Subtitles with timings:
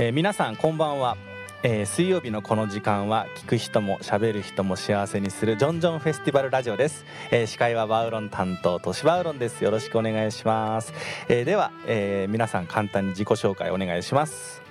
[0.00, 1.16] えー皆さんこんばんは、
[1.64, 9.64] えー水曜日のこの時間は聞く人も喋る人も幸せにするジョンジョンフェスティバルラジオです、えー司会はバウロン担当としバウロンです。
[9.64, 10.92] よろしくお願いします、
[11.28, 14.62] えーでは、えー皆さん簡単に自己紹介お願いします。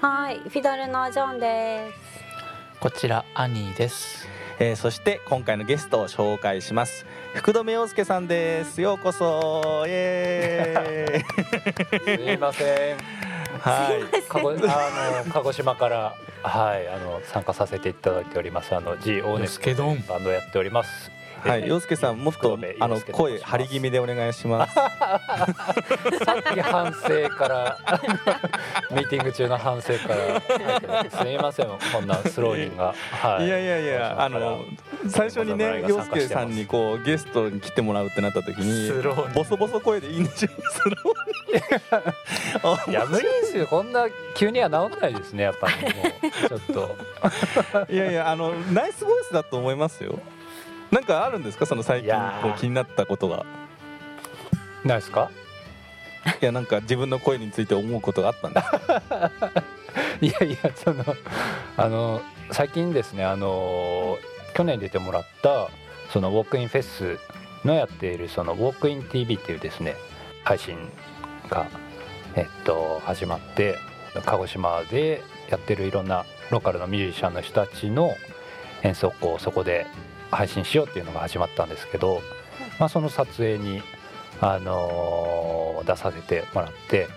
[0.00, 2.80] はい、フィドルのジョンです。
[2.80, 4.26] こちらアニーです。
[4.58, 7.06] えーそして今回のゲストを紹介します。
[7.34, 8.82] 福留陽介さんです。
[8.82, 9.84] ようこそ。
[9.86, 12.26] イエーイ。
[12.26, 13.21] すいません。
[13.62, 14.22] はい。
[14.28, 14.54] 鹿児あ
[15.24, 18.74] の鹿児島からはいあの参加させていただいております。
[18.74, 21.10] あの G オーネスバンドをやっております。
[21.44, 24.74] はい、陽介さんもっとあの声張り気味でお願いします。
[26.24, 27.78] さっき反省から
[28.90, 32.94] ミーティング中の反省からすみませんこんなスローリンが。
[33.10, 33.46] はい。
[33.46, 34.60] いやいやいやあの
[35.08, 38.92] 最初にね陽介さんにこうゲストに来てもらうってなった時に
[39.34, 40.48] ボソボソ声でいいんでしょ？
[40.48, 43.66] スローに いや無理ですよ。
[43.66, 45.74] こんな急には治んないですねやっぱり。
[45.82, 45.90] も
[46.46, 46.96] うちょっと。
[47.92, 50.18] いやいやあのナイスボイスだと思いますよ
[50.92, 51.66] なんかあるんですか？
[51.66, 52.12] その最近
[52.42, 53.44] こう気になったことが。
[54.84, 55.30] ないですか？
[56.40, 58.70] いやなんか自分の声について思うことがあったんです。
[58.70, 59.50] か
[60.20, 61.04] いやいやその
[61.76, 64.18] あの最近ですねあの
[64.54, 65.68] 去年出てもらった
[66.12, 67.18] そのウォークインフェス
[67.64, 69.96] のやっているそのウォークイン TV っていうですね
[70.44, 70.76] 配信
[71.48, 71.66] が
[72.36, 73.76] えっと始まって
[74.24, 78.14] 鹿児島でやってるいろんなローカルのミュージシャンの人たちの
[78.82, 79.86] 演奏をそこで
[80.32, 82.22] 配信しようっていうのが始まったんですけど、
[82.80, 83.82] まあ、その撮影に
[84.40, 87.08] あの出させてもらって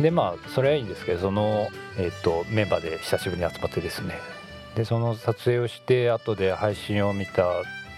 [0.00, 4.18] でまあそれはいいんですけどその、えっとメンバーで久しぶりに集まってですね。
[4.74, 7.46] でその撮影をして後で配信を見た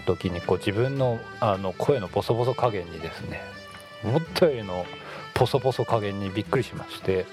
[0.07, 3.41] 時にこう自分のあの声のボソボソ加減にですね
[4.03, 4.85] 思ったよりの
[5.35, 7.27] ボソボソ加減にびっくりしまして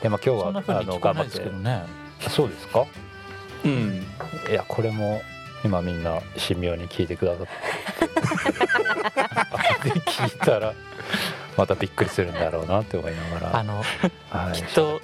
[0.00, 1.84] で、まあ、今日はあの頑張ってですけどね。
[2.28, 2.86] そうですか？
[3.64, 4.06] うん。
[4.48, 5.20] いやこれも
[5.64, 8.14] 今みんな神妙に聞いてくださって。
[9.90, 10.72] で聞いたら
[11.56, 13.82] またびっくりするんだろうなって思いながらあの
[14.30, 15.00] はいきっと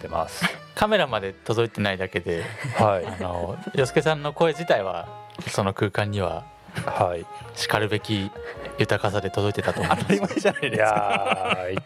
[0.74, 2.44] カメラまで届いてないだけで、
[2.78, 3.06] はい。
[3.06, 5.08] あのよすけさんの声自体は
[5.48, 6.44] その空間には
[6.86, 7.26] はい。
[7.58, 8.30] しかるべき
[8.78, 10.06] 豊かさで届いてたと思い当ます。
[10.06, 11.56] たり前じゃないいですか。
[11.70, 11.76] い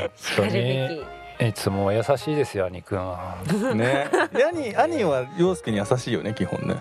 [0.00, 1.04] 本当に
[1.38, 3.36] べいつも優しいですよ兄くんは。
[3.74, 4.08] ね。
[4.34, 6.76] 兄兄は陽介に優しいよね基本ね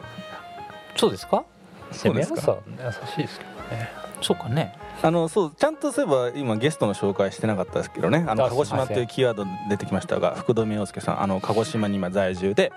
[0.95, 1.43] そうですか？
[1.91, 3.89] そうで優しいですけどね。
[4.21, 4.75] そうかね。
[5.01, 8.23] あのそうちゃんとすれば今ゲストの紹介してなかったですけどね。
[8.25, 12.71] あのあ鹿児島っていうキーワード出てきましたが福留陽介さんあの鹿児島に今在住で。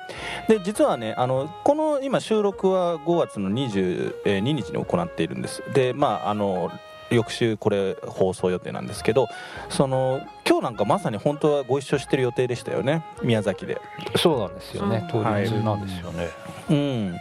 [0.49, 5.63] で実はねあのこの今収録は5月の22日に行っているんです。
[5.73, 6.73] でまああの
[7.11, 9.29] 翌週これ放送予定なんですけど
[9.69, 13.81] その今日なんかまさに本当はご一緒してる予定でしたよね宮崎で。
[14.17, 15.03] そうなんですよね。
[15.03, 16.29] うん通り中なんですよね、
[16.71, 17.19] うん。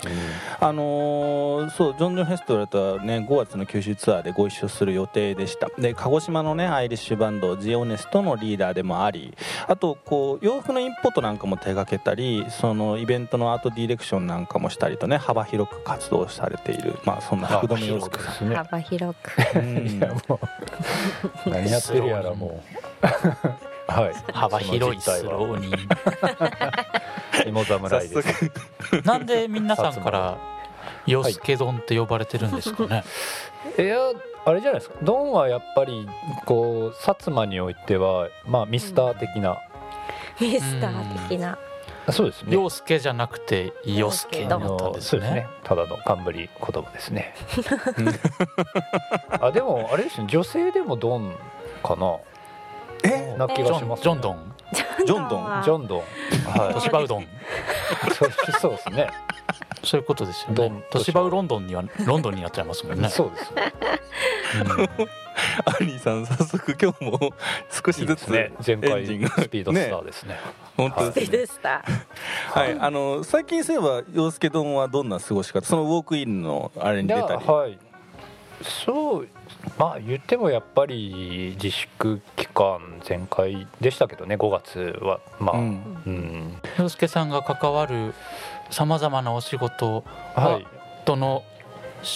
[0.60, 5.70] あのーそうジョン・ジョン・フェスティバルとはね5月の九州ツアーでご一緒する予定でした。
[5.80, 9.34] で鹿児島のねアイリッシュバンドジオネストのリーダーでもあり
[9.68, 17.00] あとこう洋服のインポートなんかも手掛けたりそのイベントのアートディレクションなんかもしたりとね幅広く活動されている。
[17.04, 18.56] まあそんな福留陽介さですね。
[18.56, 19.60] 幅広く。
[19.60, 20.40] ん、うんいやも
[21.46, 21.50] う。
[21.50, 22.08] 何やってる？
[22.08, 23.06] やらもう。
[23.92, 24.14] はい。
[24.34, 25.74] 幅広いスローに。
[27.48, 28.52] 芋侍 早です
[28.90, 29.02] 速。
[29.04, 30.38] なんで皆さんから
[31.06, 33.04] よすけ丼って呼ばれてるんですかね？
[33.78, 33.98] いや
[34.46, 34.96] あれじゃないですか。
[35.02, 36.08] ドンはやっぱり
[36.46, 39.58] こう薩摩においてはまあミスター的な、
[40.40, 41.58] ミスター的な。
[42.12, 42.54] そうですね。
[42.54, 45.36] ようすけじゃなくてよすけになあったんですのそうですね。
[45.42, 45.48] ね。
[45.64, 47.34] ただの冠言葉ですね。
[49.42, 50.28] あでもあれですね。
[50.30, 51.36] 女性でもドン
[51.84, 52.18] かな。
[53.04, 53.36] え？
[53.38, 55.44] な気ジョンがします、ジョンドン、ジョンドン。
[55.44, 56.00] はジョンドン。
[56.00, 57.28] はトシバウドン、い
[58.60, 59.10] そうですね。
[59.84, 60.84] そういうことですよね。
[60.90, 63.10] トシバウロンドンにはロンドンになっちゃいますもんね。
[63.10, 63.54] そうです。
[65.66, 67.34] アニーさん早速今日も
[67.70, 68.52] 少しずつね。
[68.66, 69.30] 前回エンジンが。
[69.30, 70.40] スピードスターですね。
[70.76, 71.38] 本当ですね。
[71.38, 71.84] でした。
[72.52, 77.46] はい、あの最近そういえば陽介丼はどんな過ごし方そのウォークインのあれに出たり？
[77.46, 77.78] はい。
[78.64, 79.28] そう
[79.78, 85.20] まあ言ってもやっぱり自粛期間全開でしたけどね5月は。
[85.40, 85.70] まあううん。
[85.70, 88.14] ん、洋介さんが関わる
[88.70, 90.04] さまざまなお仕事
[90.36, 90.68] はい。
[91.06, 91.44] との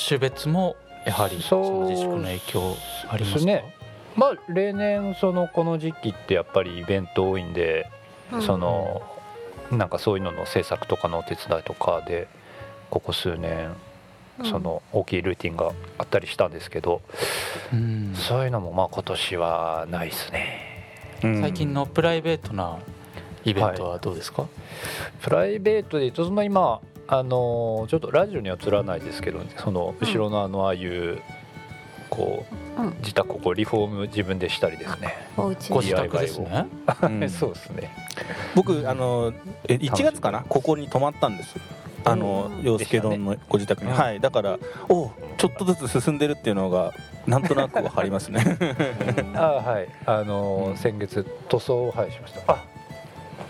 [0.08, 0.76] 種別も
[1.06, 2.76] やはりその自粛の影響
[3.10, 3.76] ありますね
[4.16, 7.90] まあ例年そのこの時期ってやっぱりイベント多いんで、
[8.46, 9.02] その
[9.72, 12.28] なんかそういうのの制作とかのお手伝いとかで
[12.90, 13.74] ここ数年
[14.44, 17.02] その大きいルーティンがあったりしたんですけど、
[17.74, 18.14] うん。
[18.16, 20.60] そういうのもまあ今年はないですね。
[21.24, 21.42] うん。
[21.42, 22.80] 最近のプライベートな
[23.46, 24.48] イベントはどうですか、
[25.22, 31.22] プライベートで言うとその今あのちょっとラジオには映らないですけどその後ろのあのああいう
[32.10, 32.46] こ
[32.78, 32.96] う、うん。
[33.00, 36.66] 自宅ここリフォーム自分でしたりですね、お家ごに自宅ですね。
[37.02, 37.30] うん。
[37.30, 37.92] そうですね。
[38.56, 39.34] 僕あの
[39.68, 40.44] え1月かな？
[40.48, 41.56] ここに泊まったんです
[42.06, 44.20] あのうん洋介丼のご自宅に、うんはい。
[44.20, 46.94] だからおちょっとずつ進んでるっていうのが
[47.28, 48.44] なんとなくわかりますね。
[49.36, 49.90] あはい。
[50.06, 50.78] あの、うん。
[50.78, 52.54] 先月塗装をはいしました。
[52.54, 52.64] あ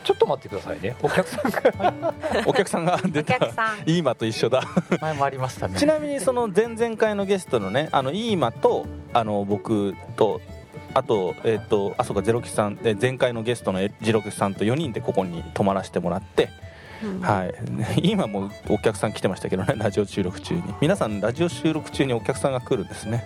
[0.03, 0.95] ちょっと待ってくださいね。
[1.01, 2.13] お客さんが。
[2.47, 3.77] お客さんが 出おた客さん。
[3.85, 4.63] イーマと一緒だ。
[5.01, 5.77] 前もありましたね。
[5.77, 10.41] ちなみにその前々回のゲストのねあのイーマとあの僕と
[10.93, 16.49] あとえっ、とあそうかゼロキさんえ前回のゲストのジロキさんと4人でここに泊まらせてもらってうん
[17.21, 17.53] はい。
[18.11, 20.63] 今もお客さん来てましたけどね ラジオ収録中に。
[20.81, 23.25] 皆さんラジオ収録中にお客さんが来るんですね。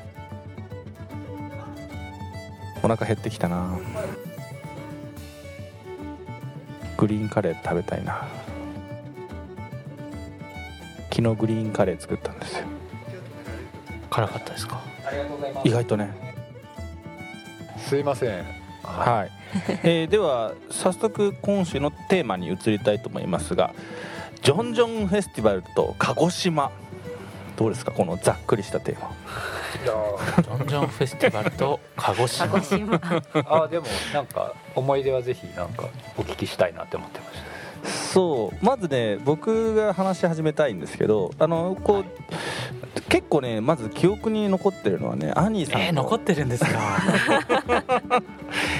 [2.83, 3.69] お腹減ってきたな。
[6.97, 8.25] グリーンカレー食べたいな。
[11.11, 12.65] 昨日グリーンカレー作ったんですよ。
[14.09, 14.81] 辛かったですか？
[15.63, 16.09] 意外とね。
[17.77, 19.31] すいませんはい、
[19.83, 23.74] えーでは早速今週のテーマに移りたいと思いますが
[24.44, 26.69] ジョンジョンフェスティバルと鹿児島。
[27.56, 29.12] どうですかこのざっくりしたテーマ。
[29.85, 32.47] ジョンジョンフェスティバルと鹿児島。
[32.50, 33.01] 鹿児島
[33.63, 35.88] あでもなんか思い出はぜひなんか
[36.18, 37.52] お聞きしたいなって思ってました
[38.13, 46.69] そうまずね僕が話し始めたいんですけどあのこう結構ねまず記憶に残ってるのはねアニーさんの、えー、残ってるんですか？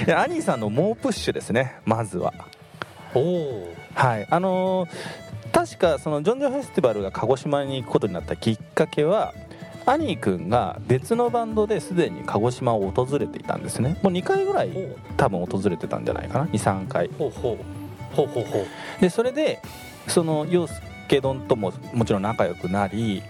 [0.06, 2.32] いやアニーさんの猛プッシュですねまずは。
[3.14, 4.88] おおはいあのー
[5.52, 9.32] 確かそのジョンジョンフェスティバルが鹿児島に行くことになったきっかけは
[9.86, 13.96] アニー君が別のバンドですでに鹿児島を訪れていたんですね。
[14.02, 14.70] もう2回ぐらい
[15.16, 16.46] 多分訪れてたんじゃないかな。
[16.46, 17.08] 23回。
[17.18, 17.58] ほうほう
[18.14, 18.66] ほうほうほう。
[19.00, 19.60] でそれで
[20.06, 23.22] その陽介丼とももちろん仲良くなり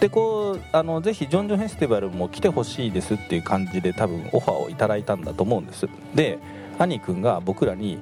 [0.00, 5.88] でこうあのぜひジョンジョンフェスティバルも来てほしいですっていう感じで多分オファーをいただいたんだと思うんです。
[6.14, 6.38] で
[6.78, 8.00] 兄君が僕らに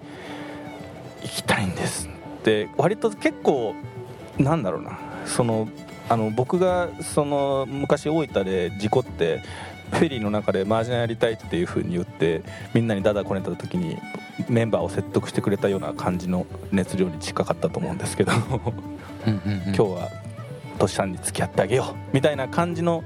[1.22, 2.08] 「行きたいんです」
[2.40, 3.74] って割と結構
[4.38, 5.68] なんだろうなその
[6.08, 9.40] あの僕がその昔大分で事故って
[9.92, 12.42] フェリーの中で麻雀やりたいっていう風に言って
[12.74, 13.96] みんなにダダこねた時に
[14.48, 18.32] メンバーを説得してくれたような感じの熱量に近かったと思うんですけど。
[18.32, 18.72] 今
[19.26, 19.72] うんうんうん。
[19.72, 20.10] 日は
[20.78, 23.04] トシさんに付き合ってあげようみたいな感じの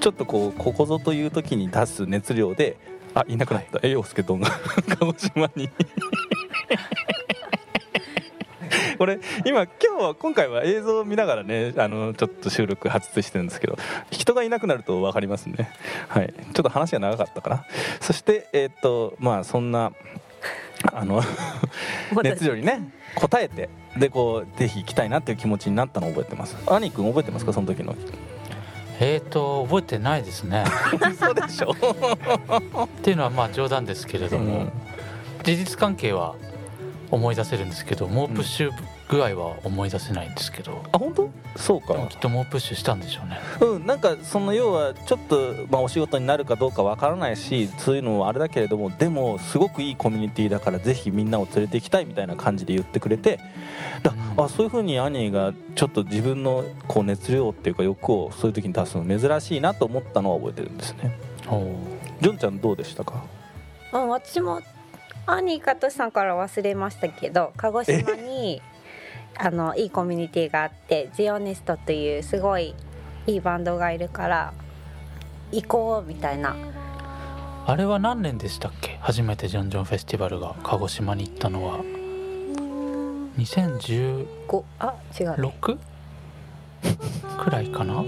[0.00, 2.76] ちょっとこうここぞという時に出す熱量で
[3.14, 3.80] あいなくなった。
[3.82, 4.50] 栄養介丼が
[4.98, 5.70] 鹿児島に。
[8.98, 13.76] これ今今日は今回は映像を見ながらねあのちょっと収録発出してるんですけど
[14.10, 15.70] 人がいなくなると分かりますね。
[16.08, 16.32] はい。
[16.32, 17.66] ちょっと話が長かったかな。
[18.00, 19.92] そしてえーっとまあそんな
[20.92, 21.22] あの
[22.22, 22.90] 熱量にね
[23.22, 23.68] 応えて。
[23.96, 26.54] でこうぜひ行きたいなっていう気持ちになったのを覚えてます。
[26.66, 27.52] 兄君覚えてますか？
[27.54, 27.94] その時の。
[29.00, 30.64] えーと覚えてないですね。
[31.18, 31.70] そうでしょ。
[32.84, 34.72] っていうのはまあ冗談ですけれども、うん。
[35.44, 36.34] 事実関係は
[37.10, 38.70] 思い出せるんですけど猛プッシュ
[39.08, 41.30] 具合は思い出せないんですけど、あ本当？
[41.54, 41.94] そうか。
[42.08, 43.38] きっと猛プッシュしたんでしょうね。
[43.60, 53.38] うんなんかその要はちょっと、まあ、お仕事になるかどうかわからないしそういうのもあれだけれどもでもすごくいいコミュニティだからぜひみんなを連れて行きたいみたいな感じで言ってくれて
[54.02, 54.44] だうん。
[54.44, 61.16] あそういうふうに兄がちょっと自分のこう熱量っていうか欲をそういう時に出すの珍しいなと思ったのは覚えてるんですね。
[62.20, 63.22] ジョンちゃんどうでしたか？
[63.92, 64.60] うん私も
[65.26, 68.60] 兄かとしさんから忘れましたけど鹿児島に
[69.38, 72.74] あのいいコミュニティがあってジオネストというすごい
[73.26, 74.54] いいバンドがいるから
[75.52, 76.56] 行こうみたいな。
[77.66, 78.98] あれは何年でしたっけ？
[79.00, 81.80] 初めてジョンジョンフェスティバルが鹿児島に行ったのは。
[83.36, 88.04] 2016ごあ違うくらいかな？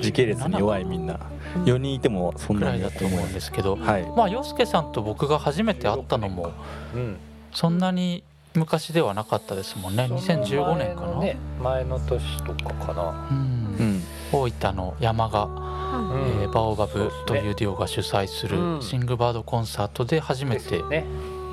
[0.00, 1.20] 時系列に弱いみんな。
[1.66, 3.76] 4人いてもそんくならいだと思ううんですけど。
[3.76, 4.02] はい。
[4.16, 6.52] まあ洋介さんと僕が初めて会ったのも
[6.94, 7.16] うん。
[7.52, 10.04] そんなに昔ではなかったですもんね。
[10.04, 13.28] 2015年かな、ね前の年とかかな。
[13.30, 13.76] うん。
[13.78, 14.02] うん。
[14.32, 16.42] 大分の山が、うん。
[16.42, 18.78] えーバオバブというデュオが主催すうん。
[18.78, 21.04] るシングバードコンサートで初めてね。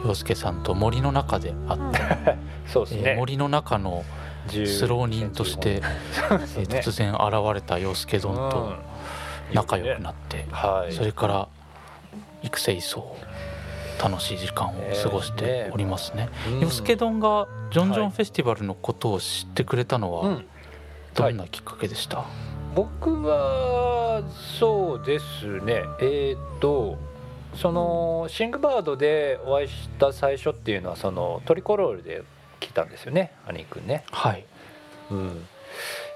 [0.06, 3.02] 洋介さんと森の中で会って、 そうですね。
[3.12, 4.04] えー森の中の
[4.50, 8.58] 10スロー人として、えー突然現れた洋介丼と
[9.50, 9.56] うん。
[9.56, 10.94] 仲良くなって、はい。
[10.94, 11.48] それから
[12.44, 13.16] 育成層
[14.02, 16.30] 楽しい時間を過ごしておりますね。
[16.48, 16.60] うん。
[16.62, 20.46] 洋介丼がジョンジョはいンフェスティバルのことを知ってくれたのはうん。
[21.14, 22.24] どんなきっかけでした、
[22.74, 24.24] 僕は
[24.58, 25.84] そうですね。
[26.00, 26.98] えーっと
[27.56, 32.24] そのシングバードでお会いした最初っていうのはそのトリコロールで
[32.62, 34.06] 来たんですよね兄くんね。
[34.10, 34.46] はい。
[35.12, 35.46] うん、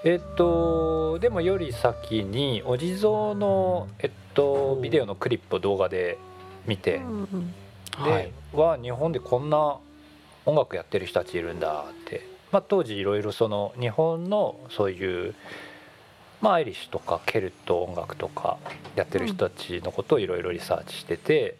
[0.05, 6.17] えっとでもより先にお地蔵のえっとビデオのクリップを動画で
[6.65, 7.53] 見て、うんうん
[8.04, 9.78] で、は日本でこんな
[10.46, 15.36] 音楽やってる人たちいるんだって、まあ、当時いろいろその日本のそういう、
[16.42, 18.58] まあ、アイリッシュとかケルト音楽とか
[18.96, 21.56] やってる人たちのことをいろいろリサーチしてて。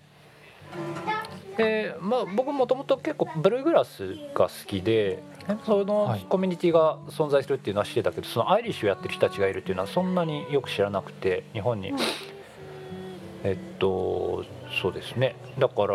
[1.58, 5.24] でまあ、僕もともと結構ブルーグラスが好きで
[5.66, 6.26] そはのい。
[6.28, 11.92] コミュニティが存在するっていうのは知ってたけどそのアイリッシュやってる人たちがいるっていうのはそんなによく知らなくて日本に。
[11.92, 11.98] うん。
[13.46, 14.44] えっと
[14.82, 15.36] そうですね。
[15.58, 15.94] だから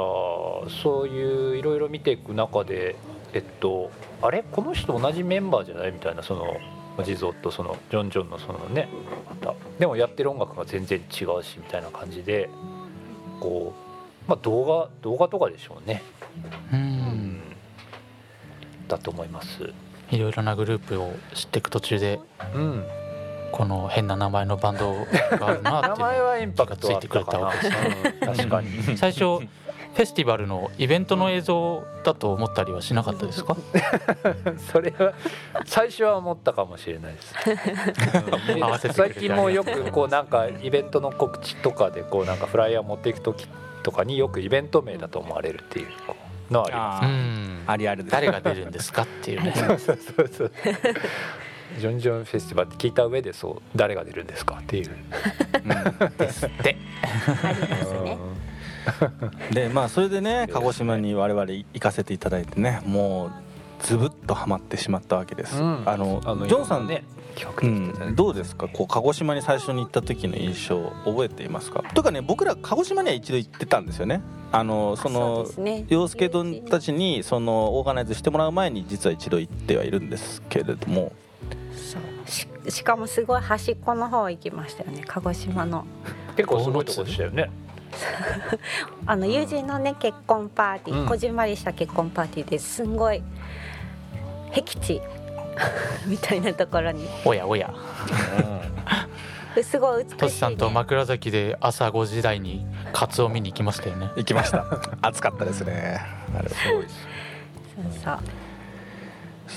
[0.82, 2.96] そういういろいろ見ていく中で
[3.32, 3.90] えっと
[4.22, 4.42] あれ？
[4.42, 5.92] この人同じメンバーじゃない？
[5.92, 6.56] みたいなその
[6.98, 8.88] お地蔵とそのジョン・ジョンのそのね
[9.28, 9.54] また。
[9.78, 12.48] でもやってる音楽が全然違うしみたいな感じで
[13.40, 13.74] こ
[14.26, 16.02] うまあ動画動画とかでしょうね。
[16.72, 17.40] ううんん。
[18.88, 19.72] だと思います。
[20.10, 22.20] いろいろなグループを知っていく途中で。
[22.54, 22.84] うん
[23.52, 24.94] この変な名前のバンド
[25.38, 27.20] があるな 名っていう前はインパクトあったかな。
[27.20, 28.36] 気がついてくれたわけうん。
[28.36, 28.96] 確かに。
[28.96, 29.18] 最初
[29.92, 33.56] フェスティバルのイベントの映像だと思ったりはしなかったですか？
[34.72, 35.12] それは
[35.64, 37.34] 最初は思ったかもしれないです。
[38.92, 43.48] 最て近もよくこうなんかイベントの告知とかでこうなんかフライヤー持っていく時
[43.82, 45.88] とかによくイベント名だと思われるっていう
[46.52, 47.62] のはありまうあん。
[47.66, 48.04] ありある。
[48.04, 49.52] です誰が出るんですかっていうね。
[49.52, 49.66] す。
[49.66, 50.52] そうそうそうそう。
[51.78, 54.90] ジョンジョンフェスティバルって聞いた上でそう誰が出るんですかっていう。
[56.18, 56.76] ですって。
[57.42, 58.18] ありますね。
[59.48, 63.32] う んでまあそれでね鹿児島に我々行かせていただいてねもう
[63.84, 65.82] ズブッとハマってしまったわけです、うん。
[65.86, 67.04] あのジョンさんね
[67.62, 68.68] うん、どうですか？
[68.68, 71.82] こう鹿児島に最初に行った時の印象覚えていますか？
[71.94, 74.20] というかね僕ら鹿児島には一度行ってたんですよね。
[74.52, 75.46] あのその。
[75.88, 81.12] 洋介君たちにそのオーガナイズしてもらう前に実は一度行ってはいるんですけれども
[81.74, 82.28] そう。
[82.28, 85.02] ししかもすごい端っこの方行きましたよね。
[85.06, 85.84] 鹿児島の。
[86.36, 87.50] 結構すごいとこでしたよね。
[89.06, 91.06] あの友人のね結婚パーティー、うん。
[91.06, 93.22] こじんまりした結婚パーティーですんごい
[94.52, 95.00] 僻地。
[96.06, 97.08] みたいなところに。
[97.24, 97.72] おやおや。
[99.62, 104.10] すごい美しい、ね、トシさんと枕崎で朝5時台にカツを見に行きましたよね。
[104.16, 104.64] 行きました。
[105.02, 106.00] 暑かったですね。
[106.38, 106.94] あれすごいです。
[107.74, 108.39] そうそう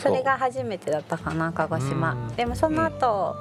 [0.01, 2.13] それが初めてだったかな鹿児島。
[2.13, 2.35] うん。
[2.35, 3.35] でもその後、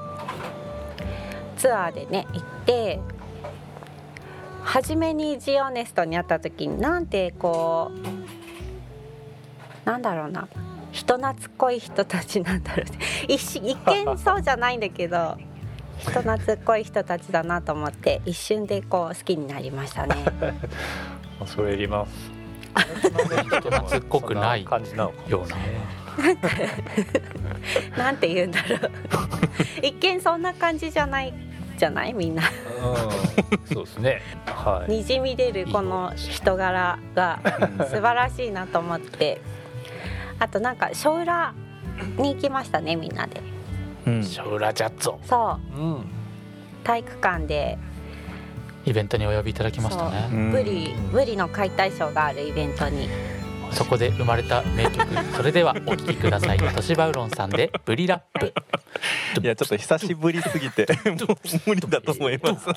[1.63, 2.99] ツアーでね行って
[4.65, 10.49] 初めにジオネストに会った時になんてこうなんだろうな
[10.91, 15.37] 人懐っこい人たちなんだろうね 一瞬一見そうじゃないんだけど
[15.99, 20.17] 人懐っこい人たちだなと思って一瞬でこう好きになりましたね。
[21.47, 22.31] それいります。
[23.03, 24.95] 人懐っこくないそん感じ
[27.97, 28.91] なんて言うんだろう。
[29.83, 31.33] 一見そんな感じじゃない
[31.79, 32.13] じゃない？
[32.13, 32.43] みんな。
[32.43, 34.23] うん、そうですね。
[34.47, 34.91] はい。
[34.91, 37.41] にじみ出るこの人柄が
[37.89, 39.41] 素晴らしいなと思って。
[40.39, 41.55] あとなんか小裏
[42.19, 43.41] に行きましたねみんなで。
[44.07, 44.25] うん。
[44.25, 45.79] ショウラジャッゾそう。
[45.81, 46.05] うん。
[46.85, 47.79] 体育館で。
[48.85, 50.29] イベントにお呼びいただきましたね。
[50.33, 50.35] う。
[50.35, 53.09] んブリブリの解体ショーがあるイベントに
[53.73, 55.07] そこで生まれた名曲。
[55.37, 56.59] それではお聴きください。
[56.59, 58.53] トシバウロンさんでブリラップ。
[59.43, 61.37] いやちょっと久しぶりすぎてもう
[61.67, 62.69] 無理だと思います。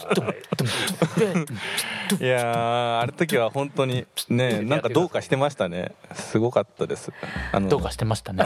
[2.22, 5.92] いやーあの時は本当にねなんかどうかしてましたね。
[6.14, 7.12] すごかったです。
[7.52, 8.46] あのどうかしてましたね。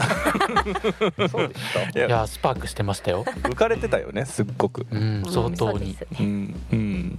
[1.30, 2.06] そうでした。
[2.06, 3.24] いやスパークしてましたよ。
[3.24, 4.86] 浮かれてたよねすっごく。
[4.90, 5.92] うん相当に。
[5.92, 6.06] ね。
[6.18, 7.18] うんうん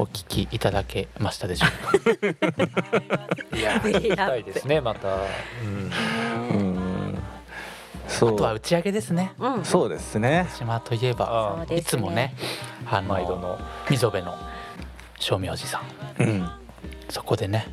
[0.00, 2.48] お聞きいただけましたでしょうか？
[3.56, 5.08] いや、聞きたいですね、また。
[5.10, 5.90] うん。
[6.58, 7.18] うん。
[8.08, 8.34] そう。
[8.34, 9.34] あとは打ち上げですね。
[9.38, 9.64] うん。
[9.64, 10.48] そうですね。
[10.56, 11.76] 島といえばね。
[11.76, 12.34] いつもね
[12.90, 13.58] あの毎度の。
[13.90, 14.34] 溝辺の
[15.18, 15.82] 正明寺さ
[16.18, 16.22] ん。
[16.22, 16.50] うん。
[17.10, 17.66] そこでね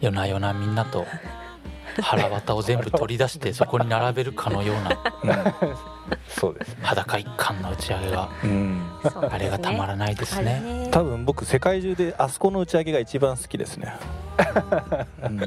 [0.00, 1.06] 夜な夜なみんなと
[2.00, 5.34] 腹渡を全部取り出してそこに並べるかのような
[6.28, 6.76] そうです。
[6.82, 8.80] 裸一貫の打ち上げがうん。
[9.30, 10.60] あれがたまらないですね。
[10.60, 10.88] ね。
[10.90, 13.94] 多分僕世界中であそこの打ち上げが一番好きですね、
[15.22, 15.40] うん。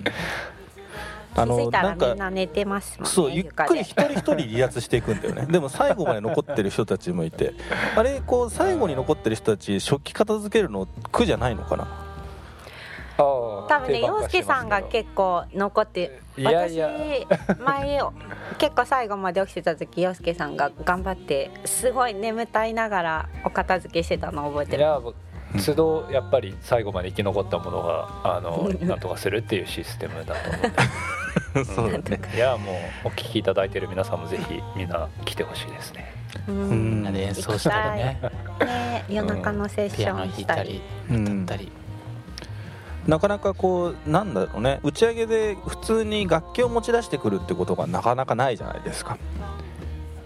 [1.36, 5.46] あ気づいたなんからみんな寝てますもんねそうゆっくり床一人一人離脱していくんだよね。
[5.52, 7.54] でも最後まで残ってる人たちもいて。
[7.96, 11.88] あれこう最後に残ってる人たち食器片付けるの苦じゃないのかな？
[13.68, 16.88] 多分ね洋介さんが結構残っていやいや。
[16.88, 17.28] 私
[17.60, 18.00] 前
[18.58, 24.78] 結構最後まで起きてた時洋介さんが頑張ってすごい眠たいながらお片付けしてたのを覚えてる。
[24.78, 25.16] けどいや、僕
[25.66, 30.72] 都度やっぱり最後まで生き残ったものがあのなんとかするっていうシステムだと思うんで。
[31.66, 32.22] そうだね。
[32.36, 32.72] いやも
[33.06, 36.14] うお聞きいただいてる皆さんもぜひみんな来てほしいですね。
[36.48, 36.70] ううん。
[36.70, 38.20] みんなで演奏したりね。
[38.60, 40.82] ね夜中のセッションしたたり。
[41.10, 41.44] うん。
[41.44, 41.72] 歌ったり
[43.08, 44.80] なかなかこうなんだろうね。
[44.84, 49.18] 打ち上げで普通に楽器を持ち出してくるってことがなかなかないじゃないですか。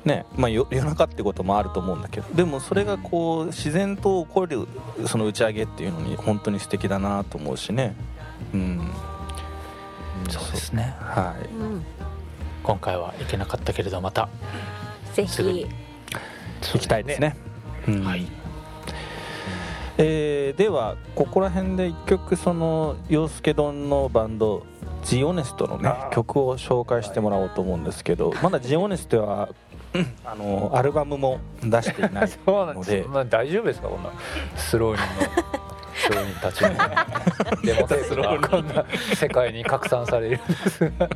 [0.03, 0.25] ね。
[0.35, 2.27] まあ、よ夜中ってこともあると思うんだけど。
[2.33, 4.67] でもそれがこう自然と起こる
[5.07, 7.95] その打ち上げっていうのに本当に素敵だなと思うしね。
[8.53, 8.91] うん。
[10.29, 10.95] そうですね。
[10.99, 11.47] はい。
[11.47, 11.85] うん。
[12.63, 14.27] 今回は行けなかったけれどまた
[15.13, 15.67] ぜすぐに。
[16.61, 17.35] ひ行きたいですね。
[17.87, 18.03] うん。
[18.03, 18.44] はい
[19.97, 24.63] えーではここら辺で一曲その洋介丼のバンド
[25.03, 29.49] ジオネストのね曲を紹介してもらおうと思うんですけどまだジオネストは
[30.25, 32.89] あのアルバムも出していない そうなんです。
[32.91, 34.09] のでよ、まあ、大丈夫ですかこんな
[34.57, 35.54] スローニンの
[36.05, 36.69] スローニンたちの。
[37.63, 38.85] デモテープがこんな
[39.15, 41.09] 世界に拡散されるんですが。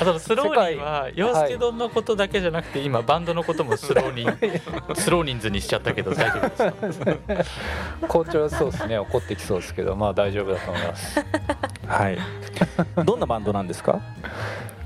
[0.00, 8.08] あとスローニンは洋介丼のことだけじゃなくて今バンドのこともスローニンスローニンズにしちゃったけど大丈夫ですか？
[8.08, 8.98] 校長はそうですね。
[8.98, 11.24] 怒ってきそうですけどまあ大丈夫だと思います。
[11.86, 12.18] はい。
[13.04, 14.00] どんなバンドなんですか？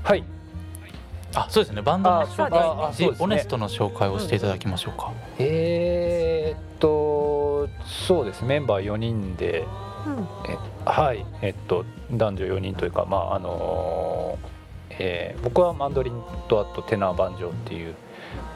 [0.03, 0.23] はい。
[1.35, 1.81] あそうですね。
[1.81, 3.07] バンドのあ紹そうですね。
[3.07, 3.17] 介ね。
[3.19, 7.28] オネストの紹介をしていただきましょうか、えー、っと
[7.85, 8.43] そうです。
[8.45, 9.65] メンバー4人で
[10.05, 10.27] うん。
[10.51, 11.25] えはい。
[11.41, 14.47] えっと男女4人というかまああのー
[15.01, 17.95] えー僕はマンドリンとあとテナーバンジョーっていう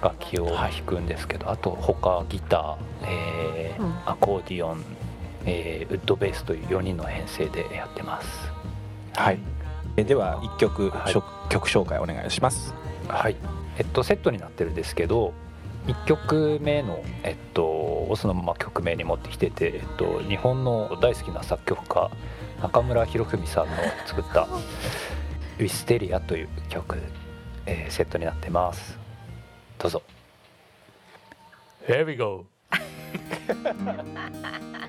[0.01, 3.93] 楽器を弾くんですけど、あと他ギター、えーうん。
[4.05, 4.84] アコーディオン、
[5.46, 8.27] えーウッドベースという4人の編成でやってます。
[9.15, 9.39] はい。
[9.98, 11.13] えーでは一曲、はい。
[11.50, 12.74] 曲紹介お願いします。
[13.08, 13.36] はい。
[13.77, 15.34] えっとセットになってるんですけど
[15.88, 17.63] 1曲目の、えっと、
[18.16, 22.10] そのまま曲名に持ってきてて、えっと、日本の大好きな作曲家
[22.62, 23.74] 中村博文さんの
[24.06, 24.48] 作った
[25.60, 26.98] 「ウィステリア」という曲、
[27.66, 28.98] えーセットになってます。
[29.78, 30.02] どうぞ。
[31.88, 32.46] Here we go「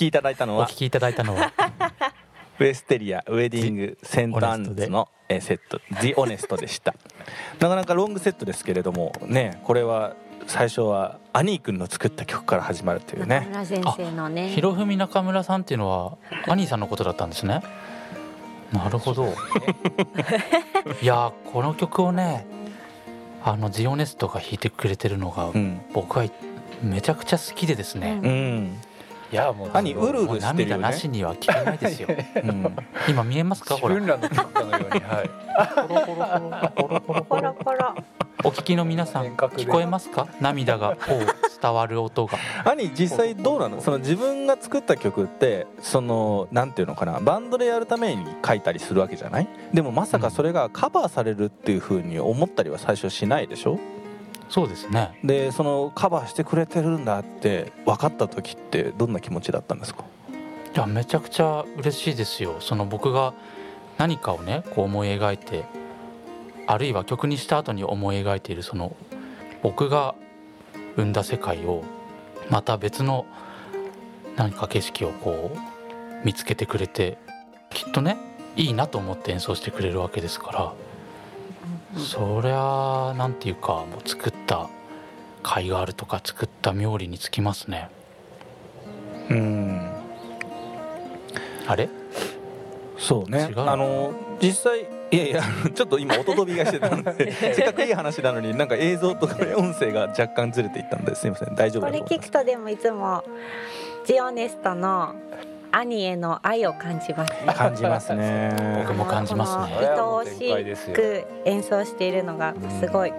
[0.00, 0.64] きいただいたのは？
[0.64, 1.52] お聞きいただいたのは？
[2.58, 4.46] Wisteria Wedding St.
[4.46, 6.94] Anne's のえーセット「The Honest」でした。
[7.58, 10.14] なかなかロングセットですけれどもねこれは
[10.46, 14.48] 最初はアニー君の作った曲から始まるという中ね村先生のね。
[14.48, 17.62] ひろふみ中村さんっていうのはアニーさんのことだったんですね。
[18.72, 19.26] なるほど。
[21.02, 22.46] いやーこの曲をね
[23.42, 26.26] あの The Honest が弾いてくれてるのがうん、僕は
[26.82, 28.80] めちゃくちゃ好きでですね、うん
[29.32, 30.82] いやもう兄うるうるしてるよね。
[30.82, 32.08] 涙なしには聞けないですよ。
[32.42, 32.76] うん。
[33.08, 33.74] 今見えますか？
[33.76, 33.94] 自ほら。
[33.94, 35.00] 分らの曲かのように。
[35.00, 35.30] はい。
[35.88, 37.94] ポロポロポロポロポロ
[38.42, 40.26] お聞きの皆さん聞こえますか？
[40.40, 41.26] 涙がこう
[41.62, 42.38] 伝わる音が。
[42.64, 43.80] 兄実際どうなの？
[43.80, 47.20] その自分が作った曲ってそのなんていうのかな？
[47.20, 49.48] バンドでやるために書いたりするわけじゃない？
[49.72, 53.78] でもまさかそれがカバーされるっていうふうに思ったりは最初しないでしょ？
[54.50, 55.16] そうですね。
[55.24, 60.04] でそのカバーしてくれてるんだって分かった時ってどんな気持ちだったんですか？
[60.74, 62.56] いやめちゃくちゃ嬉しいですよ。
[62.60, 63.32] その僕が
[63.96, 65.64] 何かをねこう思い描いて
[66.66, 68.96] あるいは曲にした後に思い描いているその
[69.62, 70.14] 僕が
[70.96, 71.84] 生んだ世界を
[72.48, 73.26] また別の
[74.36, 75.58] 何か景色をこう
[76.26, 77.18] 見つけてくれて
[77.70, 78.16] きっとね
[78.56, 80.72] いいなと思って演奏してくれるわけですから
[81.96, 84.68] そりゃなんていうかもう作った
[85.42, 87.88] 甲斐があるとか作った冥利につきますね。
[89.30, 89.90] うん。
[91.66, 91.88] あれ？
[92.98, 93.48] そうね。
[93.50, 93.72] 違うの？
[93.72, 94.80] あの実際
[95.12, 95.42] いやいや
[95.74, 101.54] ちょっと今音飛びがしてたんで せっかくいい話なのになんか映像とか音声が若干ずれていったんですいません。
[101.56, 102.28] 大丈夫これだと思います。
[102.28, 103.24] 聞くとでもいつも
[104.06, 105.14] ジオネストの
[105.72, 107.54] 兄への愛を感じますね。
[107.54, 108.54] 感じますね。
[108.86, 109.76] 僕も感じますね。
[109.96, 113.12] この愛おしく演奏しているのがすごい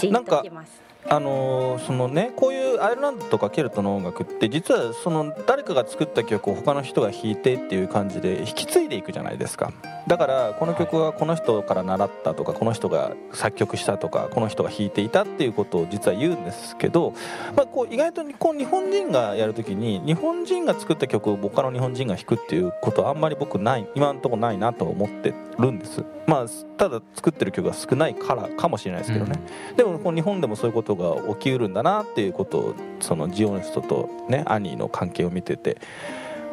[0.00, 0.80] じんときます。
[1.08, 2.51] あのーそのねこう
[2.82, 9.72] アイルランドとかケルトの音楽って実はその誰かが作った曲を他の人が弾いてっていう感じで引き継いでいくじゃないですか。
[10.08, 17.14] だからこの曲はこの人から習ったとかこの人が作曲したとかこの人が弾いていたっていうことを実は言うんですけど、
[17.54, 26.04] まあ、こう意外とこう日本人がやるときに日本人が作った曲を他の日本人が弾くっていうことはあんまり僕ない今のところないなと思ってるんです。
[26.26, 29.38] まあただ作ってる曲が少ないからかもしれないですけどね、
[29.76, 35.78] でもこう日本でもそういうことが起きうるんだなっていうことをそのジオネストとねアニーの関係を見てて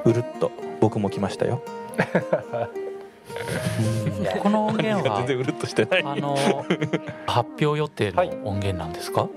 [0.05, 1.61] うるっと僕も来ましたよ。
[1.65, 2.89] うん
[4.41, 6.35] この音源は全然うるっとしてないあの
[7.27, 9.29] 発表予定の音源なんですか、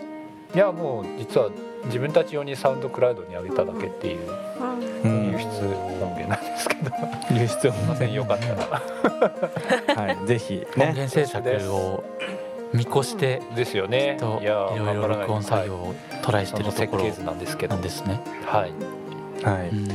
[0.54, 1.50] いやもう実は
[1.84, 4.30] 自分たち用にサウンドクラウドに上げただけっていう
[5.04, 5.44] うんうん輸出
[6.02, 10.04] 音源なんですけど、す輸出をいませんよかったら。
[10.06, 12.04] はいぜひ音ね源制作を
[12.72, 13.42] 見越して。
[13.54, 14.16] ですよね。
[14.18, 17.74] といやろいろ録音作業をトライしそてるところの設計図なんですけど。
[17.74, 18.20] なんですね。
[18.44, 18.72] はい。
[19.44, 19.88] はい、うん。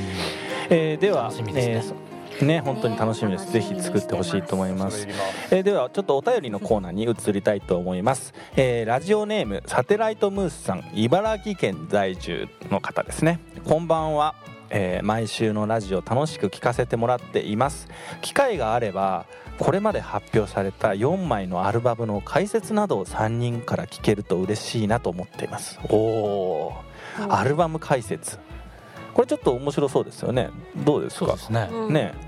[0.70, 1.98] えーでは楽しみですね。
[2.40, 3.46] えね本当に楽しみです。
[3.46, 5.08] ねぜひ作ってほしいと思います。
[5.52, 13.40] えーではちょっとお便りのコーナーに移りたいと思います、えーラジオネームサテライトムースさん茨城県在住の方ですね。
[13.66, 14.36] こんばんは、
[14.70, 17.88] えー毎週のラジオ楽しく聞かせてもらっています。
[18.22, 19.26] 機会があれば
[19.60, 25.80] これまで発表された4枚のアルバムの解説などを3人から聞けると嬉しいなと思っています。
[25.90, 27.34] おおー。
[27.34, 28.38] アルバム解説。
[29.14, 30.50] これちょっと面白そうですよね。
[30.76, 31.26] どうですか？
[31.28, 31.70] そうですね。
[31.72, 31.94] うん。
[31.94, 32.14] ね。
[32.24, 32.28] え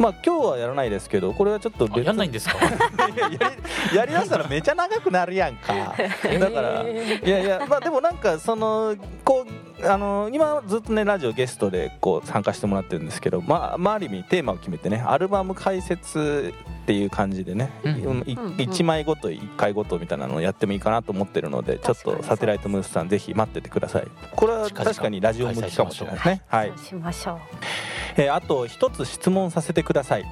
[0.00, 2.56] まあ今日はやらないですけどこれはちょっとあ別やんないんですか？
[2.64, 5.74] やりやりだしたらめちゃ長くなるやんか。
[6.38, 8.94] だからえいやいやまあでもなんかその
[9.24, 17.94] こうあの今ずっとねラジオゲストでこう参加してもらってるんですけどまあまあある意味テーマを決めてねアルバム解説っていう感じでね、うん。
[17.94, 18.24] うんいうんうん。
[18.56, 24.08] 1枚ごと1回ごとみたいなのをやってもいいかなと思ってるのでちょっとサテライトムースさんぜひ待っててください。
[24.34, 26.42] これは確かにラジオ向きかもしれないですね。
[26.48, 26.72] はい。
[26.78, 27.38] しましょう。
[28.16, 30.24] えーあと一つ質問させてください。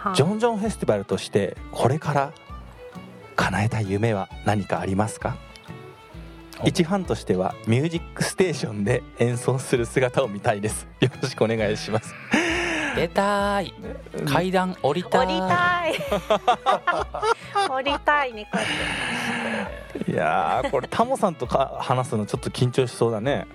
[0.00, 0.16] はい。
[0.16, 2.32] ジョンジョンフェスティバルとしてこれから
[3.36, 5.36] 叶えたい夢は何かありますか？
[5.36, 5.53] お
[6.64, 10.86] 一ファンとしては「ミュージックステーション」で演奏する姿を見たいです。
[11.00, 12.14] よろしくお願いします。
[12.96, 13.74] 出たい。
[14.24, 15.26] 階段降りたい。
[15.26, 15.94] 降りたい。
[17.68, 19.66] 降りたいねこうや
[20.00, 20.12] って。
[20.12, 23.46] いやーこれタモさんとか話すのちょっと緊張しそうだね。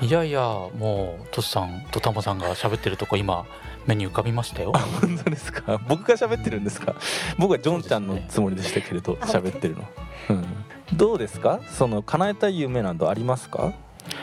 [0.00, 3.46] いやいやもうトシさんとタモさんが喋ってるとこ今
[3.86, 4.72] 目に浮かびましたよ。
[5.00, 5.78] 本当ですか？
[5.88, 6.94] 僕が喋ってるんですか？
[7.38, 9.84] 僕はジョンちゃんのつもりでしたけれど喋ってるの、
[10.30, 10.55] うん、
[10.96, 11.60] どうですか？
[11.68, 13.72] その叶えたい夢などありますか？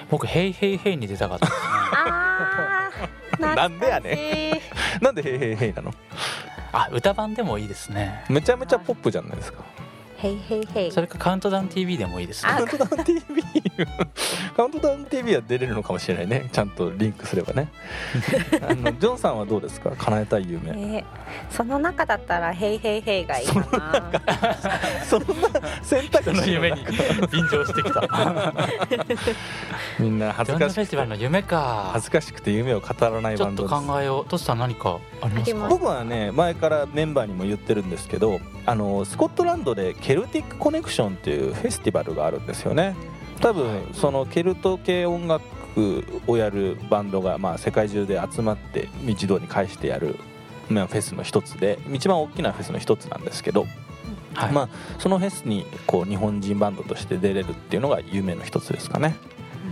[0.09, 1.63] 僕ヘイヘイヘイに出たかったですね。
[1.65, 4.61] あーなんでやねね
[5.01, 5.93] なんで「へいへいへい」なの？
[6.71, 8.23] あ歌版でもいいですね。
[8.29, 9.63] めちゃめちゃポップじゃないですか
[10.23, 10.91] へいへいへい。
[10.91, 12.51] それかカウントダウン TV でもいいですね。
[12.51, 13.21] あカウントダウン TV
[14.55, 16.49] カウントダウン TV は出れるのかもしれないね。
[16.51, 17.69] ちゃんとリンクすればね。
[18.67, 19.91] あのジョンさんはどうですか？
[19.97, 20.69] 叶えたい夢。
[20.69, 21.03] えー
[21.49, 24.21] その中だったらへいへいへいがいいかな。
[25.03, 25.25] そんな
[25.81, 26.85] 選択肢その夢に
[27.31, 28.01] 便乗してきた
[29.99, 31.89] みんな恥ジョンジョンフェスずかしくてティバルの夢か。
[31.93, 34.25] 恥ずかしくて夢を語らないちょっとバンドです考えよう。
[34.29, 35.43] トシさん何かありますか？
[35.43, 35.69] あります。
[35.71, 42.95] 僕はね前からメンバーにも言ってるんですけどあのスコットランドでケルティックコネクションっていうフェスティバルがあるんですよね。
[43.41, 45.43] 多分、そのケルト系音楽
[46.27, 50.17] をやるバンドが、まあ、世界中で集まって一堂に会してやる、
[50.69, 53.65] まあ、フェスの一つで一番大きなフェスの一つなんですけど、
[54.33, 59.15] はい、まあ、そのフェスにこう日本人バンドとして出れるっていうのが夢の一つですかね。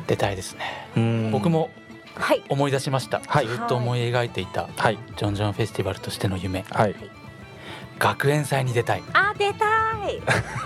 [0.08, 1.30] 出たいですね。
[1.32, 1.69] 僕僕も
[2.15, 2.43] はい。
[2.49, 3.47] 思い出しました、はい。
[3.47, 4.99] ずっと思い描いていたはい。
[5.15, 6.65] ジョンジョンフェスティバルとしての夢。
[6.69, 7.20] はい
[8.02, 9.04] 学園祭に出たい。
[9.14, 9.66] あ出た
[10.10, 10.20] い。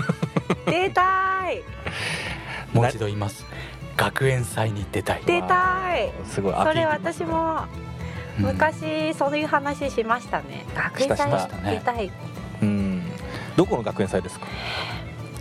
[0.72, 1.62] 出たい。
[2.72, 3.46] もう一度言います。
[3.98, 5.22] 学園祭に出たい。
[5.26, 6.12] 出たい。
[6.24, 6.54] すごい。
[6.56, 7.66] それ私も
[8.40, 8.46] うん。
[8.46, 10.66] 昔そういう話しましたね。
[10.74, 12.12] 学園したし祭ましたね出たい。
[12.62, 13.04] うん。
[13.58, 14.48] どこの学園祭ですか？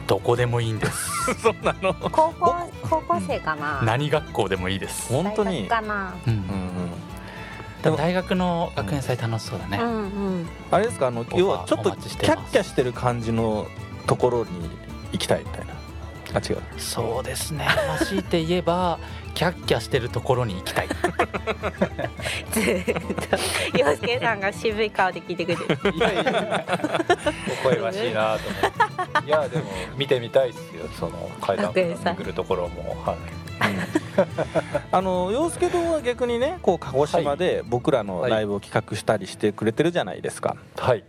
[0.09, 1.35] どこでもいいんです。
[1.41, 1.95] そうなの。
[1.95, 2.57] 高校
[2.91, 3.81] 高校生かな。
[3.85, 5.69] 何学校でもいいです、本当に。
[5.69, 6.15] 大学かな。
[6.27, 6.63] うん
[7.92, 9.99] 大学の学園祭楽しそうだね、うんう
[10.40, 10.47] ん。
[10.70, 11.09] あれですか？
[11.09, 13.66] あの要はちょっとキャッキャしてる感じの
[14.07, 14.51] ところに
[15.12, 15.75] 行きたいみたいな？
[16.35, 16.62] あ違う。
[16.79, 17.66] そうですね。
[17.87, 18.99] まあ強いて言えば
[19.35, 20.88] キャッキャしてるところに行きたい。
[20.88, 22.94] ずーっ
[23.73, 25.97] と洋介さんが渋い顔で聞いてくれてる。
[25.97, 28.59] いやいや微笑ましいなと思
[29.18, 29.29] って。
[29.29, 29.64] いやでも
[29.97, 30.87] 見てみたいですよ。
[30.99, 32.97] その階段から巡るところも。
[33.05, 33.16] はい
[34.92, 41.05] あの洋介堂は逆にねこう鹿児島で僕らのライブを企画したりしてくれてるじゃないですか、はい。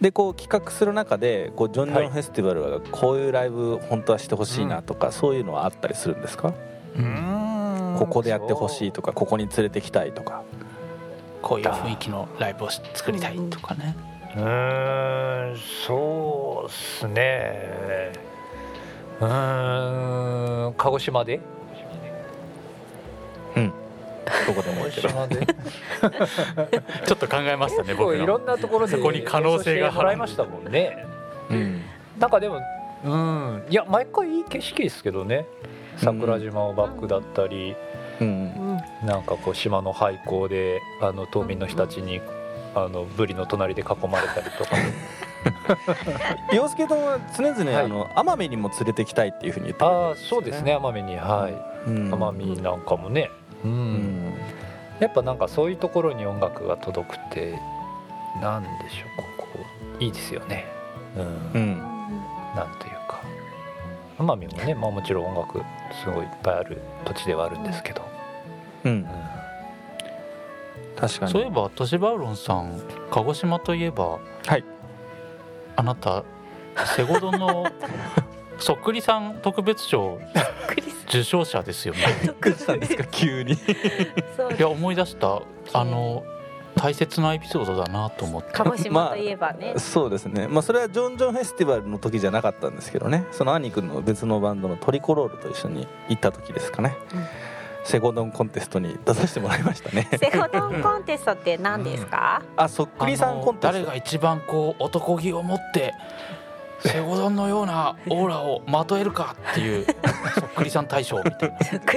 [0.00, 6.52] でこう企画する中でこうジョン・ジョンフェスティバルはこういうライブ本当はしてほしいなとか、そういうのはあったりするんですか、
[6.96, 7.96] うん。
[7.98, 10.42] ここでやってほしいとかここに連れてきたいとか。
[11.42, 13.96] こういう雰囲気のライブを作りたいとかね、
[14.36, 18.10] うーんそうっすね。
[19.20, 21.40] うーん鹿児島で？
[24.46, 25.08] どこでもいいけど。
[27.06, 28.22] ちょっと考えましたね僕の。
[28.22, 31.06] いろんなところでそこに可能性が演奏してもらいましたもんね。
[31.50, 31.82] うん。
[32.18, 32.60] なんかでも
[33.04, 33.66] うん。
[33.68, 35.46] いや毎回いい景色ですけどね。
[35.98, 37.74] 桜島をバックだったり、
[38.20, 38.76] うん。
[39.04, 42.20] なんかこう島の廃校であの島民の人たちに
[42.74, 44.76] あのブリの隣で囲まれたりとか。
[46.52, 47.84] 洋介堂は常々、はい。
[47.84, 51.16] あの奄美にも連れてきたいっていうふうに言ってああそうですね奄美に。
[51.16, 51.88] はい。
[51.88, 52.12] うん。
[52.12, 54.34] 奄美なんかもね、うんうん。
[55.00, 57.58] やっぱなんかそういうところに音楽が届くって
[58.40, 59.46] なんでしょうこ
[60.00, 60.66] ういいですよね。
[61.16, 61.22] うん、
[61.54, 61.78] うん
[62.54, 63.20] なんというか。
[64.18, 65.62] 奄美もね、まあ、もちろん音楽
[66.02, 68.02] すごいいっぱいある土地ではあるんですけど、
[68.84, 68.92] うん。
[68.92, 69.06] うん。
[70.96, 72.80] 確かにそういえばトシバウロンさん。
[73.10, 74.64] 鹿児島といえばはい
[75.76, 76.24] あなた
[76.96, 77.66] セゴドの
[78.58, 80.18] そっくりさん特別賞。
[81.08, 82.00] 受賞者ですよね。
[82.24, 83.04] どうしたんですか？
[83.12, 83.52] 急に。
[83.52, 83.56] い
[84.58, 85.40] や思い出した。
[85.72, 86.24] あの
[86.74, 88.50] 大切なエピソードだなと思って。
[88.52, 90.46] 鹿児島といえばね、そうですね。
[90.48, 93.24] まあそれはジョン・ジョンフェスティバルの時じゃなかったんですけどね。
[93.30, 97.26] その兄君の別のバンドのトリコロールと一緒に行った時ですかね、うん。
[97.84, 100.08] セゴドンコンテストに出させてもらいましたね。
[100.18, 103.72] セゴドンコンテストって何ですか、あそっくりさんコンテスト。
[103.72, 105.94] 誰が一番こう男気を持って
[106.80, 109.86] セゴドンのようなオーラをまとえるかっていう
[110.38, 111.50] そっくりさん大賞みたい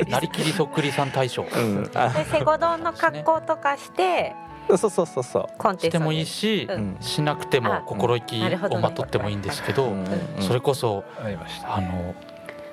[0.05, 0.11] な。
[0.11, 1.43] なりきりそっくりさん大賞。
[1.43, 1.91] うん。
[1.95, 4.35] あでセゴドンの格好とかして
[4.69, 5.45] そうそうそうそう。
[5.57, 6.97] コンテストしてもいいし、うん。
[6.99, 10.05] しなくてもあ心意気をまとってもいいんですけど、うん。
[10.37, 10.41] うん。
[10.41, 11.03] それこそ
[11.65, 12.13] あの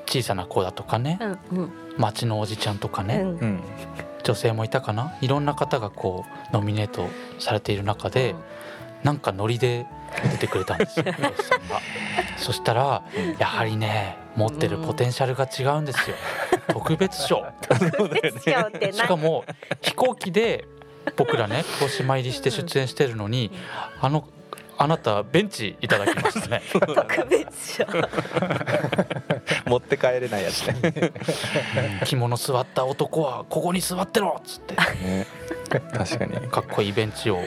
[0.06, 1.38] 小さな子だとかねうん。
[1.58, 1.72] うん。
[1.96, 3.28] 町のおじちゃんとかね、うん。
[3.28, 3.62] うん。
[4.22, 5.14] 女性もいたかな？
[5.20, 8.34] いろんな方がこうノミネートされている中で、
[9.06, 9.86] なんかノリで
[10.32, 11.04] 出てくれたんですよ。
[12.36, 13.04] そしたら
[13.38, 16.16] やはりね持ってるポテンシャルが違うんですよ。
[16.66, 17.46] 特別賞。
[18.92, 19.44] しかも
[19.80, 20.64] 飛行機で
[21.14, 23.52] 僕らね鹿児島入りして出演してるのに
[24.00, 24.26] あの
[24.78, 26.62] あなたベンチいただきました ね。
[26.72, 27.86] 特別賞。
[29.66, 31.12] 持って帰れないやつね。
[32.04, 34.74] 着物座った男はここに座ってろっつって。
[34.74, 35.26] ね。
[35.68, 36.48] 確かに。
[36.48, 37.46] かっこいいベンチをはい。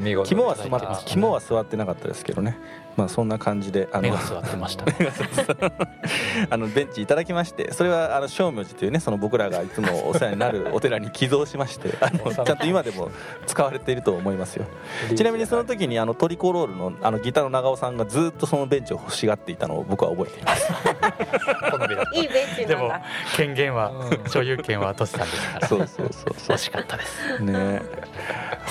[0.00, 1.04] 見事肝は座っいただいてますね。
[1.06, 2.56] 肝は座ってなかったですけどね
[2.96, 4.84] まあそんな感じであの目が座ってました。
[4.86, 4.94] ね
[6.50, 13.10] あのベンチいただきましてそれはあの正明寺というねその僕らがいつもお世話になるお寺に寄贈しましてあの ちゃんと今でも
[13.46, 14.66] 使われていると思いますよ。
[15.14, 20.72] ちなみにその時にあのトリコロールのあのギターの長尾さんがずっとそのベンチを欲しがっていたのを僕は覚えています。
[22.14, 22.92] いいベンチでも
[23.36, 25.68] 権限はうん所有権はトシさんですから。
[25.68, 27.18] そうそうそうそ惜しかったです。
[27.40, 27.82] うね。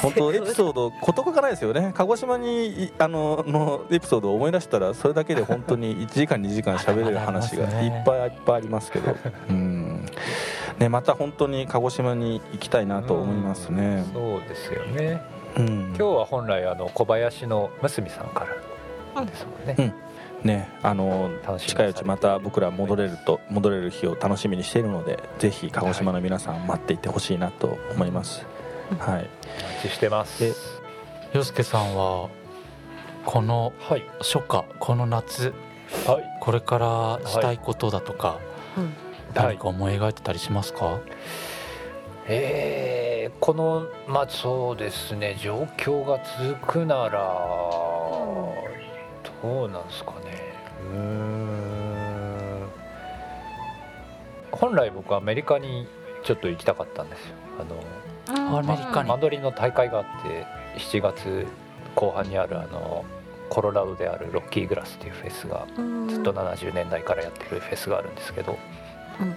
[0.01, 1.91] 本当エピソード事欠かないですよね。
[1.95, 9.15] 鹿児島にいあののエピソードを思い出したらそれだけで本当に1時間2時間喋れる話がいっぱいいっぱいありますけど。
[9.49, 10.05] うん。
[10.79, 14.03] ねまた本当に鹿児島に行きたいなと思いますね。
[14.07, 15.21] たそうですよね。
[15.57, 15.65] うん。
[15.89, 18.45] 今日は本来あの小林の娘さんか
[19.15, 20.47] らですもんね、うん。
[20.47, 28.45] ねあの近いうちまた僕ら戻れると戻れる日を楽しみにしているのでぜひ鹿児島の皆さん待っていてほしいなと思います。
[28.99, 29.29] はい。
[29.59, 30.41] お待ちしてます。
[30.43, 30.53] で
[31.33, 32.29] 洋介さんは
[33.25, 34.03] このはい。
[34.19, 35.53] 初夏この夏
[36.07, 36.39] はい。
[36.41, 36.77] これか
[37.23, 38.39] らしたいことだとか、
[38.77, 38.93] うん。
[39.33, 40.99] 何か思い描いてたりしますか、
[42.27, 43.03] えー
[43.39, 47.19] このまあそうですね状況が続くなら
[49.41, 50.53] どうなんですかね。
[50.91, 52.69] うーん。
[54.51, 55.87] 本来僕はアメリカに
[56.23, 57.35] ちょっと行きたかったんですよ。
[57.59, 59.09] あのアメリカに。
[59.09, 60.45] マンドリンの大会があって
[60.79, 61.45] 7月
[61.95, 63.05] 後半にあるあの
[63.49, 65.67] コロラドであるロッキーグラスっていうフェスが
[66.09, 68.57] ずっと70年代からやってるフェスがあるんですけど、
[69.21, 69.35] うん。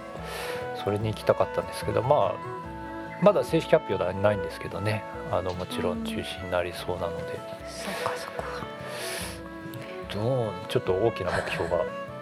[0.83, 2.57] それに行きたかったんですけどまあ
[3.21, 5.03] まだ正式発表ではないんですけどね。
[5.31, 7.39] あのもちろん中止になりそうなので。
[7.67, 8.43] そっかそっか。
[10.13, 11.77] どうちょっと大きな目標が、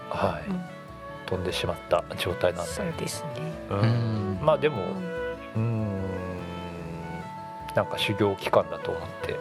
[0.10, 0.50] はい。
[0.50, 0.62] うん。
[1.26, 3.30] 飛んでしまった状態なんでそうですね。
[3.70, 3.80] うん。
[3.80, 4.40] うん。
[4.42, 4.92] まあでもうん。
[5.56, 6.02] うーん。
[7.76, 9.38] なんか修行期間だと思って、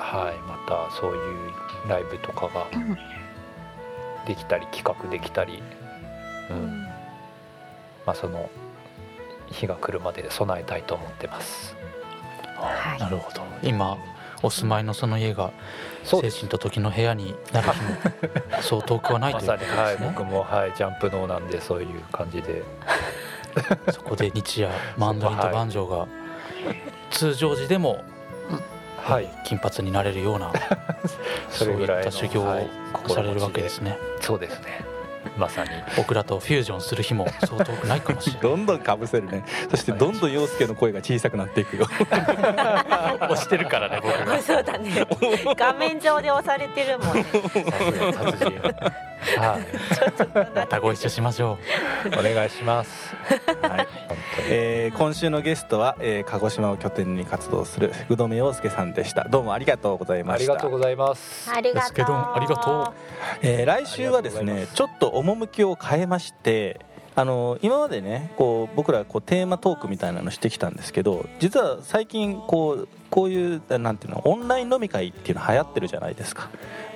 [0.00, 1.52] はいまたそういう
[1.88, 2.96] ライブとかがうん
[4.26, 5.62] できたり企画できたり、
[6.50, 6.86] うん。
[8.06, 8.50] まあ、その
[9.46, 11.76] 日が来るまで備えたいと思ってます。
[12.56, 12.98] はい。
[12.98, 13.42] なるほど。
[13.62, 13.98] 今
[14.42, 15.52] お住まいのその家が
[16.04, 22.62] 精神と時の部屋になる日も そう遠くはないというまさに、はい、ことですね、僕も、はい、ジャンプ脳なんでそういう感じで。
[23.90, 26.06] そこで日夜マンドリンとバンジョーが
[27.10, 28.79] 通常時でもはい
[29.44, 30.52] 金髪になれるような
[31.50, 32.68] そういった修行はい
[33.04, 34.84] をされるわけですね、そうですね
[35.36, 35.70] まさに。
[35.96, 38.42] 僕らとフュージョンする日もそう遠くないかもしれない。
[38.50, 39.44] どんどんかぶせるね。
[39.70, 41.86] そしてどんどん陽介の声が小さくなっていくよ。
[43.20, 44.40] 押してるからね僕が。
[44.42, 45.06] そうだね。
[45.56, 47.16] 画面上で押されてるもん。
[47.16, 47.24] ね
[49.20, 49.58] さ
[50.16, 51.58] すがまたご一緒しましょ
[52.18, 53.14] お願いします。
[53.62, 53.86] はい。
[54.48, 59.24] えー今週のゲストは、えー鹿児島を拠点に活動する福留陽介さんでした。
[59.28, 61.50] どうもありがとうございまありしたがとうございます。
[61.50, 62.06] ありがとう。
[62.06, 62.94] ありがとう。
[63.42, 64.70] えー来週はですありがとうございます。
[64.70, 66.80] ねちょっと趣を変えまして
[67.16, 76.48] あの今までねこう僕らこうテーマトークみたいなのしてきたんですけど実は最近こうこういうなんていうのオンライン飲み会っていうの流行ってるじゃないですか。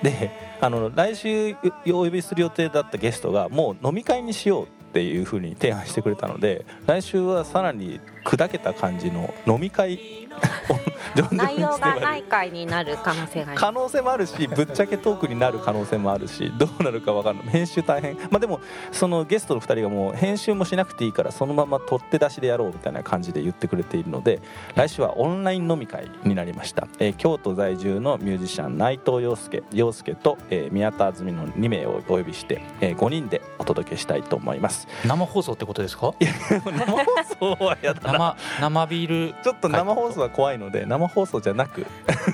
[0.02, 1.56] であの来週
[1.88, 10.23] お呼びする予定だったゲストがもう飲み会にしようっていうふうに提案してくれたので来週はさらに砕けた感じの飲み会
[11.30, 17.46] 内容がない回になる可能性があり可能性もあるしぶっちゃけトークになる可能性もあるしどうなるか分かんない。
[17.48, 18.16] 編集大変。
[18.30, 18.60] まあでも
[18.90, 24.40] そのゲストの2人がもう編集もしなくていいからそのまま取って出しでやろうみたいな感じで言ってくれているので
[24.74, 34.88] 来週はオンライン飲み会になりました、えー京都在住のミュージシャン内藤陽介陽介と、えー宮田あずみの2名をお呼びして、えー5人でお届けしたいと思います。
[35.04, 36.12] う生放送ってことですか？
[36.20, 38.36] 生放送はやだな。
[38.60, 41.86] 生生ビールちょっと生放送は怖いので生放送じゃなく。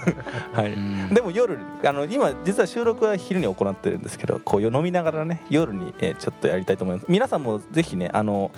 [0.52, 0.72] はい。
[0.72, 1.14] うん。
[1.14, 7.06] でも夜あの今実は収録は昼に行ってるんですけどこう飲みながらね夜に、えーちょっとやりたいと思います。
[7.08, 8.50] 皆さんもぜひねあの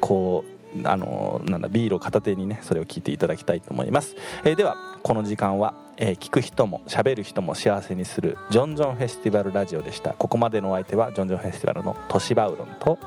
[0.00, 0.52] こう
[0.84, 10.14] あのなんだビールを片手にねそれを聞いていただきたいと思います、えーではこの時間は、えー聞く人も喋る人も幸せにするジョンジョンフェスティバルラジオでした。
[10.14, 12.98] ここまでのお相手はジョンジョンフェスティバルのトシバウロンと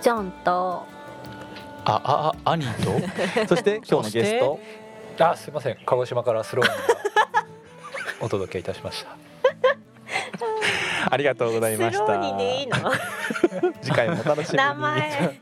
[0.00, 1.00] ジョンと。
[1.82, 3.46] あああアニーと？
[3.48, 4.60] そして今日のゲスト
[5.20, 5.76] あすいません。
[5.84, 6.72] 鹿児島からスローに
[8.20, 9.16] お届けいたしました。
[11.10, 12.06] ありがとうございました。
[12.06, 12.76] スローにでいいの？
[13.82, 14.56] 次回もお楽しみに。
[14.58, 15.38] 名前。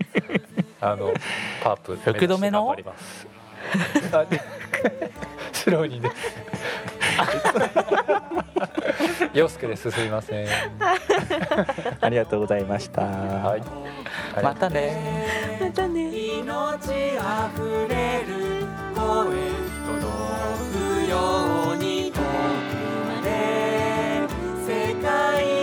[0.81, 1.12] あの
[1.62, 2.39] パープ福留の？
[2.39, 3.26] 目指して頑張ります。
[4.16, 4.41] あ で
[5.53, 6.11] スローにね
[9.33, 9.91] 洋介です。
[9.91, 10.49] すいません。
[12.01, 13.62] ありがとうございました、はい。
[14.43, 15.59] またね。
[15.61, 16.09] またね。
[16.39, 17.89] 命あふ
[18.99, 19.31] 届
[20.73, 22.23] くように遠く
[23.07, 24.27] まで
[24.67, 25.58] 世界